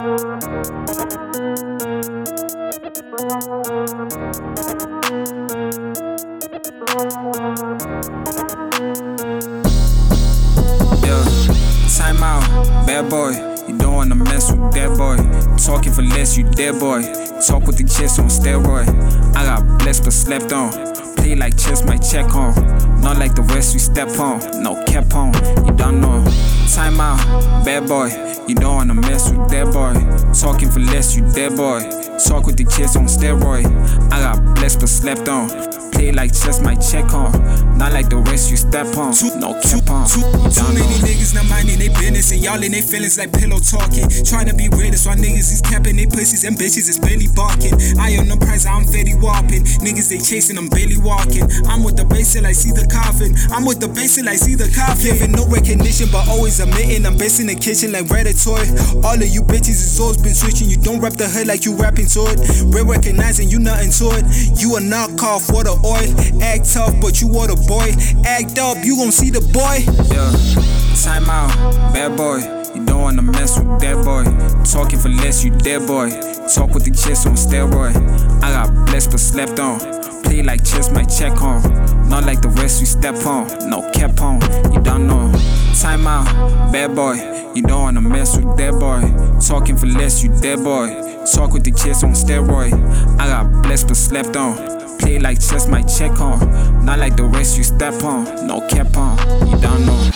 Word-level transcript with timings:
time 0.00 0.08
out, 12.22 12.40
bad 12.86 13.10
boy. 13.10 13.32
You 13.68 13.76
don't 13.76 13.94
wanna 13.94 14.14
mess 14.14 14.50
with 14.50 14.72
that 14.72 14.96
boy. 14.96 15.18
Talking 15.58 15.92
for 15.92 16.02
less, 16.02 16.38
you 16.38 16.44
dead 16.44 16.80
boy. 16.80 17.02
Talk 17.46 17.66
with 17.66 17.76
the 17.76 17.84
chest 17.84 18.18
on 18.18 18.28
steroid. 18.28 18.88
I 19.36 19.44
got 19.44 19.78
blessed 19.80 20.04
but 20.04 20.14
slept 20.14 20.50
on. 20.52 21.09
Play 21.30 21.38
like 21.38 21.56
chess, 21.56 21.84
my 21.84 21.96
check 21.96 22.34
on. 22.34 22.52
Not 23.02 23.18
like 23.18 23.36
the 23.36 23.42
rest 23.42 23.72
we 23.72 23.78
step 23.78 24.08
on. 24.18 24.40
No 24.64 24.82
cap 24.84 25.14
on, 25.14 25.32
you 25.64 25.72
don't 25.74 26.00
know. 26.00 26.24
Time 26.74 27.00
out, 27.00 27.64
bad 27.64 27.86
boy. 27.86 28.08
You 28.48 28.56
don't 28.56 28.74
wanna 28.74 28.94
mess 28.94 29.30
with 29.30 29.48
that 29.50 29.72
boy. 29.72 29.94
Talking 30.32 30.72
for 30.72 30.80
less, 30.80 31.14
you 31.14 31.22
dead 31.32 31.56
boy. 31.56 31.82
Talk 32.26 32.46
with 32.46 32.56
the 32.56 32.64
chest 32.64 32.96
on 32.96 33.04
steroid. 33.04 33.64
I 34.12 34.18
got 34.18 34.56
blessed 34.56 34.80
but 34.80 34.88
slept 34.88 35.28
on. 35.28 35.79
Play 36.00 36.12
like 36.12 36.32
chess, 36.32 36.62
my 36.62 36.74
check 36.76 37.12
on. 37.12 37.28
Not 37.76 37.92
like 37.92 38.08
the 38.08 38.16
rest 38.16 38.50
you 38.50 38.56
step 38.56 38.88
on. 38.96 39.12
No 39.36 39.52
cap 39.60 39.84
on, 39.92 40.08
Too, 40.08 40.24
too 40.48 40.68
many 40.72 40.96
niggas 41.04 41.36
not 41.36 41.44
minding 41.52 41.76
they 41.76 41.92
business 41.92 42.32
and 42.32 42.40
y'all 42.40 42.56
in 42.56 42.72
they 42.72 42.80
feelings 42.80 43.20
like 43.20 43.36
pillow 43.36 43.60
talking. 43.60 44.08
Trying 44.24 44.48
to 44.48 44.56
be 44.56 44.72
real, 44.72 44.88
that's 44.88 45.04
why 45.04 45.12
niggas 45.20 45.52
is 45.52 45.60
capping 45.60 46.00
they 46.00 46.08
pussies 46.08 46.48
and 46.48 46.56
bitches 46.56 46.88
is 46.88 46.96
barely 46.96 47.28
barking. 47.36 47.76
I 48.00 48.16
am 48.16 48.32
the 48.32 48.40
prize, 48.40 48.64
I'm 48.64 48.88
very 48.88 49.12
whopping. 49.12 49.68
Niggas 49.84 50.08
they 50.08 50.24
chasing, 50.24 50.56
I'm 50.56 50.72
barely 50.72 50.96
walking. 50.96 51.44
I'm 51.68 51.84
with 51.84 52.00
the 52.00 52.08
bass 52.08 52.32
till 52.32 52.48
I 52.48 52.56
see 52.56 52.72
the 52.72 52.88
coffin. 52.88 53.36
I'm 53.52 53.68
with 53.68 53.84
the 53.84 53.88
bass 53.92 54.16
till 54.16 54.24
I 54.24 54.40
see 54.40 54.56
the 54.56 54.72
coffin. 54.72 55.04
Giving 55.04 55.36
no 55.36 55.44
recognition, 55.52 56.08
but 56.08 56.24
always 56.32 56.64
admitting 56.64 57.04
I'm 57.04 57.20
best 57.20 57.44
in 57.44 57.52
the 57.52 57.56
kitchen 57.60 57.92
like 57.92 58.08
Ratatouille. 58.08 59.04
All 59.04 59.20
of 59.20 59.28
you 59.28 59.44
bitches 59.44 59.84
is 59.84 60.00
always 60.00 60.16
been 60.16 60.32
switching. 60.32 60.72
You 60.72 60.80
don't 60.80 61.04
rap 61.04 61.20
the 61.20 61.28
hood 61.28 61.44
like 61.44 61.68
you 61.68 61.76
rapping 61.76 62.08
to 62.16 62.24
it. 62.32 62.40
We're 62.72 62.88
recognizing 62.88 63.52
you 63.52 63.60
nothing 63.60 63.92
to 64.00 64.16
it. 64.16 64.24
You 64.56 64.76
a 64.76 64.80
knockoff 64.80 65.44
for 65.44 65.60
the 65.60 65.76
oil. 65.90 66.42
Act 66.42 66.72
tough, 66.72 66.94
but 67.00 67.20
you 67.20 67.28
are 67.38 67.48
the 67.48 67.58
boy. 67.66 67.90
Act 68.24 68.58
up, 68.58 68.78
you 68.84 68.96
gon' 68.96 69.12
see 69.12 69.30
the 69.30 69.42
boy. 69.50 69.82
Yeah, 70.14 70.30
time 71.02 71.28
out, 71.28 71.50
bad 71.92 72.16
boy. 72.16 72.38
You 72.74 72.84
don't 72.84 73.02
wanna 73.02 73.22
mess 73.22 73.58
with 73.58 73.80
that 73.80 74.04
boy. 74.04 74.24
Talking 74.64 74.98
for 74.98 75.08
less, 75.08 75.42
you 75.44 75.50
dead 75.50 75.86
boy. 75.86 76.10
Talk 76.54 76.70
with 76.74 76.84
the 76.84 76.92
chest 76.92 77.26
on 77.26 77.34
steroid. 77.34 77.94
I 78.42 78.50
got 78.50 78.86
blessed 78.86 79.10
but 79.10 79.20
slept 79.20 79.58
on. 79.58 79.80
Play 80.22 80.42
like 80.42 80.64
chess, 80.64 80.90
my 80.90 81.04
check 81.04 81.42
on. 81.42 81.62
Not 82.08 82.24
like 82.24 82.40
the 82.40 82.48
rest 82.48 82.80
we 82.80 82.86
step 82.86 83.16
on. 83.26 83.48
No 83.68 83.90
cap 83.92 84.20
on, 84.20 84.40
you 84.72 84.80
don't 84.80 85.06
know. 85.06 85.32
Time 85.80 86.06
out, 86.06 86.26
bad 86.72 86.94
boy. 86.94 87.39
You 87.54 87.62
don't 87.62 87.82
wanna 87.82 88.00
mess 88.00 88.36
with 88.36 88.56
that 88.58 88.74
boy. 88.74 89.00
Talking 89.40 89.76
for 89.76 89.86
less, 89.86 90.22
you 90.22 90.30
dead 90.40 90.62
boy. 90.62 90.88
Talk 91.34 91.52
with 91.52 91.64
the 91.64 91.72
chest 91.72 92.04
on 92.04 92.12
steroid. 92.12 92.72
I 93.18 93.26
got 93.26 93.62
blessed 93.62 93.88
but 93.88 93.96
slept 93.96 94.36
on. 94.36 94.56
Play 94.98 95.18
like 95.18 95.40
chess, 95.40 95.66
my 95.66 95.82
check 95.82 96.20
on. 96.20 96.84
Not 96.84 96.98
like 96.98 97.16
the 97.16 97.24
rest 97.24 97.56
you 97.58 97.64
step 97.64 98.04
on. 98.04 98.46
No 98.46 98.66
cap 98.68 98.96
on, 98.96 99.18
you 99.48 99.58
don't 99.58 99.84
know. 99.84 100.09